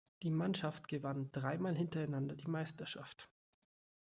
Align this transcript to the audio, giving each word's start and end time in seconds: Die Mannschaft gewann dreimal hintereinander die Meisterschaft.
Die 0.23 0.31
Mannschaft 0.31 0.87
gewann 0.87 1.31
dreimal 1.31 1.77
hintereinander 1.77 2.35
die 2.35 2.49
Meisterschaft. 2.49 3.29